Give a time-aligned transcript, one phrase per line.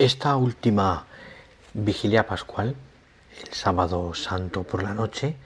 [0.00, 1.04] Esta última
[1.74, 2.74] vigilia pascual,
[3.46, 5.36] el sábado santo por la noche,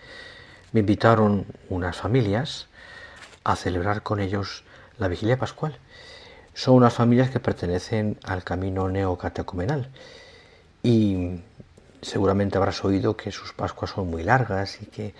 [0.70, 2.68] me invitaron unas familias
[3.42, 4.62] a celebrar con ellos
[4.96, 5.76] la vigilia pascual.
[6.54, 9.88] Son unas familias que pertenecen al camino neocatecumenal
[10.84, 11.40] y
[12.00, 15.14] seguramente habrás oído que sus pascuas son muy largas y que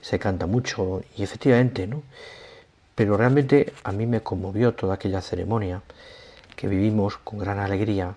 [0.00, 2.02] se canta mucho y efectivamente, ¿no?
[2.94, 5.82] Pero realmente a mí me conmovió toda aquella ceremonia
[6.56, 8.16] que vivimos con gran alegría,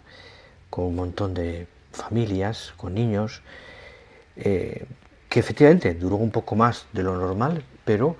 [0.75, 3.41] con un montón de familias, con niños,
[4.35, 4.85] eh,
[5.29, 8.17] que efectivamente duró un poco más de lo normal, pero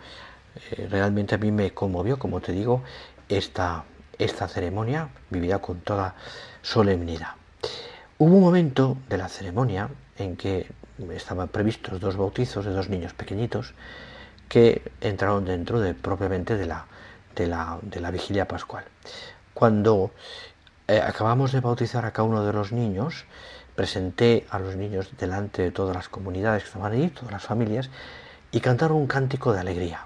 [0.72, 2.81] eh, realmente a mí me conmovió, como te digo,
[3.28, 3.84] esta,
[4.18, 6.16] esta ceremonia vivida con toda
[6.62, 7.31] solemnidad.
[8.20, 10.66] Hubo un momento de la ceremonia en que
[11.14, 13.73] estaban previstos dos bautizos de dos niños pequeñitos
[14.48, 16.86] que entraron dentro de propiamente de la,
[17.36, 18.86] de la, de la vigilia pascual.
[19.53, 20.12] Cuando
[20.88, 23.25] eh, acabamos de bautizar a cada uno de los niños,
[23.75, 27.89] presenté a los niños delante de todas las comunidades que estaban allí, todas las familias,
[28.52, 30.05] y cantaron un cántico de alegría,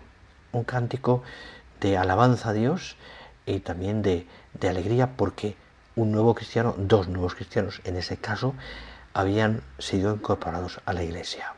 [0.52, 1.23] un cántico
[1.81, 2.95] de alabanza a Dios
[3.45, 5.55] y también de, de alegría porque
[5.95, 8.55] un nuevo cristiano, dos nuevos cristianos en ese caso,
[9.14, 11.53] habían sido incorporados a la iglesia.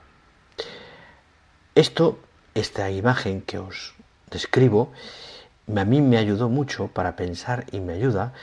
[1.75, 2.19] Esto,
[2.55, 3.93] esta imagen que os
[4.29, 4.91] describo,
[5.73, 8.33] a mí me ayudó mucho para pensar y me ayuda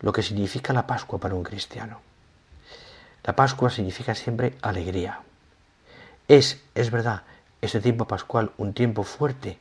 [0.00, 2.00] lo que significa la Pascua para un cristiano.
[3.24, 5.20] La Pascua significa siempre alegría.
[6.28, 7.22] Es, es verdad,
[7.60, 9.58] este tiempo pascual un tiempo fuerte,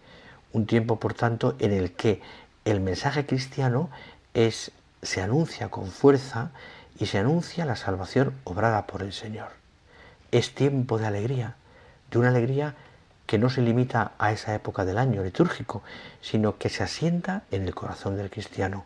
[0.53, 2.21] un tiempo, por tanto, en el que
[2.65, 3.89] el mensaje cristiano
[4.33, 4.71] es,
[5.01, 6.51] se anuncia con fuerza
[6.99, 9.49] y se anuncia la salvación obrada por el Señor.
[10.31, 11.55] Es tiempo de alegría,
[12.11, 12.75] de una alegría
[13.25, 15.83] que no se limita a esa época del año litúrgico,
[16.21, 18.85] sino que se asienta en el corazón del cristiano.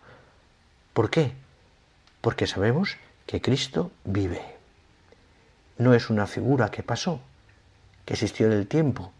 [0.93, 1.33] ¿Por qué?
[2.19, 4.41] Porque sabemos que Cristo vive.
[5.77, 7.21] No es una figura que pasó,
[8.05, 9.11] que existió en el tiempo,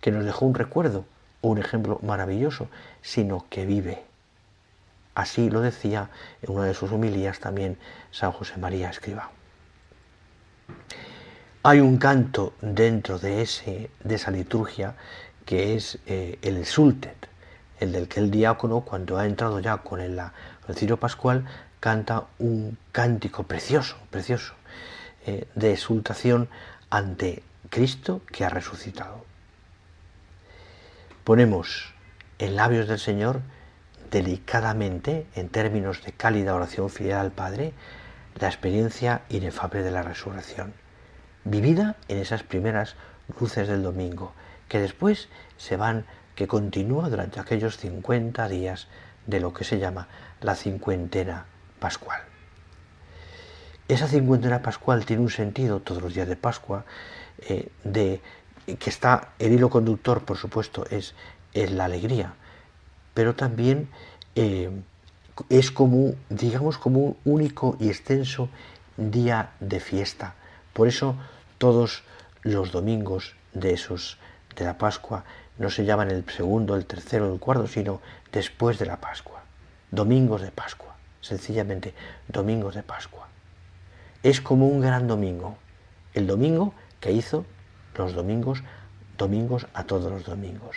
[0.00, 1.04] que nos dejó un recuerdo
[1.40, 2.68] o un ejemplo maravilloso,
[3.02, 4.04] sino que vive.
[5.14, 6.10] Así lo decía
[6.42, 7.76] en una de sus homilías también
[8.12, 9.30] San José María Escriba.
[11.62, 14.94] Hay un canto dentro de, esa liturgia
[15.44, 17.29] que es eh, el sultet,
[17.80, 20.20] el del que el diácono, cuando ha entrado ya con el,
[20.74, 21.46] cirio pascual,
[21.80, 24.54] canta un cántico precioso, precioso,
[25.26, 26.48] eh, de exultación
[26.90, 29.24] ante Cristo que ha resucitado.
[31.24, 31.94] Ponemos
[32.38, 33.40] en labios del Señor
[34.10, 37.72] delicadamente, en términos de cálida oración filial al Padre,
[38.38, 40.72] la experiencia inefable de la resurrección,
[41.44, 42.96] vivida en esas primeras
[43.38, 44.32] luces del domingo,
[44.68, 46.06] que después se van,
[46.40, 48.88] que continúa durante aquellos 50 días
[49.26, 50.08] de lo que se llama
[50.40, 51.44] la cincuentena
[51.78, 52.22] pascual.
[53.88, 56.86] Esa cincuentena pascual tiene un sentido todos los días de Pascua,
[57.40, 58.22] eh, de
[58.64, 61.14] que está el hilo conductor, por supuesto, es,
[61.52, 62.32] es la alegría,
[63.12, 63.90] pero también
[64.34, 64.70] eh,
[65.50, 68.48] es como, digamos, como un único y extenso
[68.96, 70.36] día de fiesta.
[70.72, 71.16] Por eso
[71.58, 72.02] todos
[72.40, 74.16] los domingos de esos
[74.56, 75.24] de la Pascua
[75.58, 78.00] no se llaman el segundo, el tercero, el cuarto, sino
[78.32, 79.42] después de la Pascua.
[79.90, 81.94] Domingos de Pascua, sencillamente
[82.28, 83.28] domingos de Pascua.
[84.22, 85.56] Es como un gran domingo.
[86.14, 87.44] El domingo que hizo
[87.96, 88.62] los domingos,
[89.18, 90.76] domingos a todos los domingos.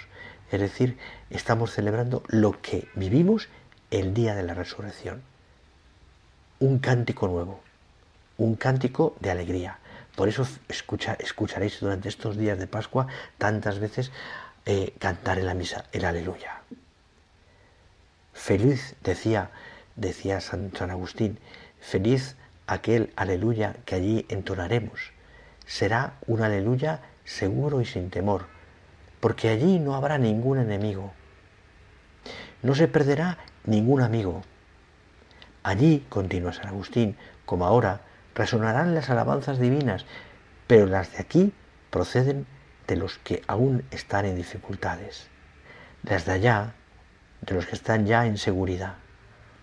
[0.51, 0.97] Es decir,
[1.29, 3.47] estamos celebrando lo que vivimos
[3.90, 5.22] el día de la resurrección.
[6.59, 7.61] Un cántico nuevo,
[8.38, 9.79] un cántico de alegría.
[10.16, 13.07] Por eso escucharéis durante estos días de Pascua
[13.38, 14.12] tantas veces
[14.66, 16.62] eh, cantar en la misa el aleluya.
[18.34, 19.50] Feliz, decía,
[19.96, 21.40] decía San, San Agustín,
[21.79, 22.35] feliz
[22.68, 25.12] aquel aleluya que allí entonaremos.
[25.66, 28.46] Será un aleluya seguro y sin temor,
[29.19, 31.13] porque allí no habrá ningún enemigo.
[32.62, 34.44] No se perderá ningún amigo.
[35.63, 38.02] Allí, continúa San Agustín, como ahora,
[38.36, 40.06] resonarán las alabanzas divinas,
[40.68, 41.53] pero las de aquí
[41.90, 42.46] proceden
[42.88, 45.28] de los que aún están en dificultades,
[46.03, 46.74] las de allá,
[47.41, 48.96] de los que están ya en seguridad,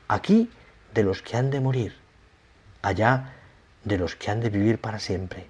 [0.08, 0.50] aquí
[0.94, 1.96] de los que han de morir,
[2.82, 3.32] allá
[3.84, 5.48] de los que han de vivir para siempre,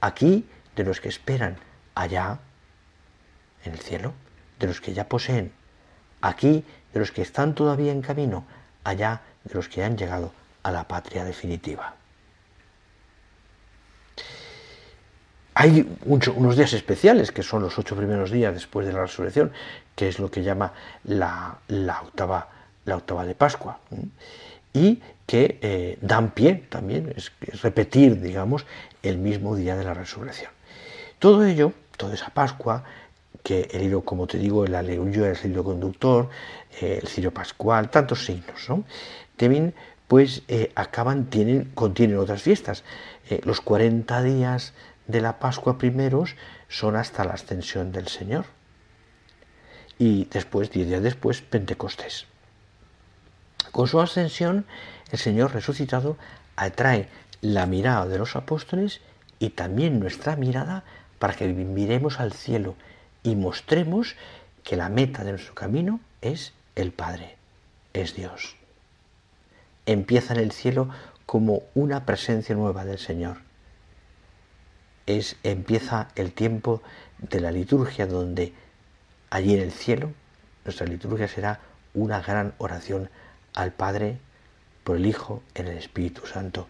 [0.00, 1.56] aquí de los que esperan,
[1.94, 2.38] allá
[3.64, 4.14] en el cielo,
[4.58, 5.52] de los que ya poseen,
[6.20, 8.44] aquí de los que están todavía en camino,
[8.84, 10.32] allá de los que han llegado
[10.62, 11.96] a la patria definitiva.
[15.54, 19.52] Hay unos días especiales, que son los ocho primeros días después de la resurrección,
[19.94, 20.72] que es lo que llama
[21.04, 21.58] la,
[22.02, 22.48] octava,
[22.86, 23.78] la octava de Pascua.
[24.72, 27.32] y que eh, dan pie también, es,
[27.62, 28.64] repetir, digamos,
[29.02, 30.50] el mismo día de la resurrección.
[31.18, 32.84] Todo ello, toda esa Pascua,
[33.42, 36.30] que el hilo, como te digo, el aleluya el hilo conductor,
[36.80, 38.84] eh, el cirio pascual, tantos signos, ¿no?
[39.36, 39.74] También,
[40.08, 42.84] pues, eh, acaban, tienen, contienen otras fiestas.
[43.44, 44.74] los 40 días
[45.06, 46.36] de la Pascua primeros
[46.68, 48.46] son hasta la ascensión del Señor.
[49.98, 52.26] Y después, diez días después, Pentecostés.
[53.70, 54.66] Con su ascensión,
[55.10, 56.16] el Señor resucitado
[56.56, 57.08] atrae
[57.40, 59.00] la mirada de los apóstoles
[59.38, 60.84] y también nuestra mirada
[61.18, 62.74] para que miremos al cielo
[63.22, 64.16] y mostremos
[64.62, 67.36] que la meta de nuestro camino es el Padre,
[67.92, 68.56] es Dios.
[69.86, 70.88] Empieza en el cielo
[71.26, 73.38] como una presencia nueva del Señor.
[75.06, 76.82] Es, empieza el tiempo
[77.18, 78.52] de la liturgia donde
[79.30, 80.12] allí en el cielo
[80.64, 81.60] nuestra liturgia será
[81.94, 83.10] una gran oración
[83.54, 84.18] al Padre
[84.84, 86.66] por el Hijo en el Espíritu Santo,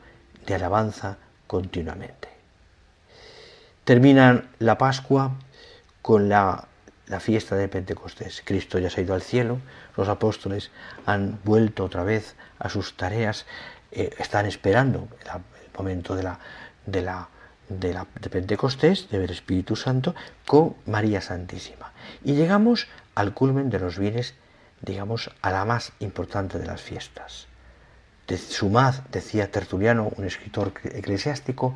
[0.46, 2.28] de alabanza continuamente.
[3.84, 5.32] Terminan la Pascua
[6.02, 6.68] con la,
[7.20, 8.42] fiesta de Pentecostés.
[8.44, 9.58] Cristo ya se ha ido al cielo,
[9.96, 10.70] los apóstoles
[11.04, 13.44] han vuelto otra vez a sus tareas,
[13.90, 15.42] eh, están esperando el,
[15.76, 16.38] momento de la,
[16.86, 17.28] de la
[17.68, 20.14] de, de Pentecostés, del Espíritu Santo,
[20.46, 21.92] con María Santísima.
[22.24, 24.34] Y llegamos al culmen de los bienes
[24.82, 27.46] digamos, a la más importante de las fiestas.
[28.26, 31.74] De sumad, decía Tertuliano, un escritor eclesiástico,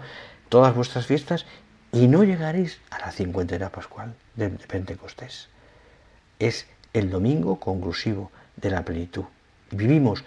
[0.48, 1.46] todas vuestras fiestas
[1.92, 5.48] y no llegaréis a la cincuentena pascual de Pentecostés.
[6.38, 9.24] Es el domingo conclusivo de la plenitud.
[9.70, 10.24] Vivimos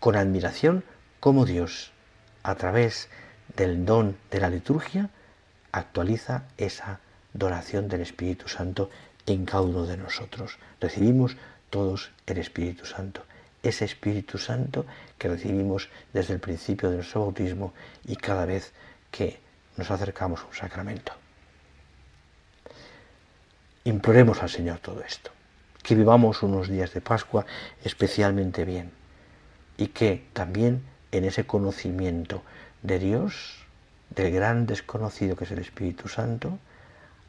[0.00, 0.84] con admiración
[1.20, 1.92] cómo Dios,
[2.42, 3.08] a través
[3.56, 5.10] del don de la liturgia,
[5.72, 7.00] actualiza esa
[7.32, 8.90] donación del Espíritu Santo
[9.26, 10.58] en cada uno de nosotros.
[10.80, 11.36] Recibimos
[11.70, 13.22] todos el Espíritu Santo.
[13.62, 14.86] Ese Espíritu Santo
[15.18, 17.72] que recibimos desde el principio de nuestro bautismo
[18.06, 18.72] y cada vez
[19.10, 19.40] que
[19.76, 21.12] nos acercamos a un sacramento.
[23.84, 25.30] Imploremos al Señor todo esto,
[25.82, 27.46] que vivamos unos días de Pascua
[27.84, 28.90] especialmente bien
[29.76, 30.82] y que también
[31.12, 32.42] en ese conocimiento
[32.86, 33.66] de Dios,
[34.10, 36.58] del gran desconocido que es el Espíritu Santo,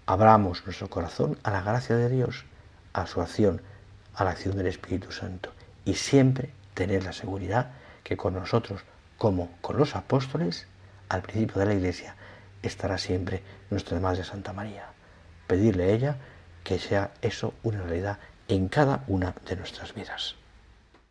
[0.05, 2.45] abramos nuestro corazón a la gracia de Dios,
[2.93, 3.61] a su acción
[4.13, 5.51] a la acción del Espíritu Santo
[5.85, 7.71] y siempre tener la seguridad
[8.03, 8.81] que con nosotros,
[9.17, 10.67] como con los apóstoles,
[11.09, 12.15] al principio de la Iglesia,
[12.63, 14.87] estará siempre nuestra Madre Santa María.
[15.45, 16.17] Pedirle a ella
[16.63, 18.17] que sea eso una realidad
[18.47, 20.35] en cada una de nuestras vidas.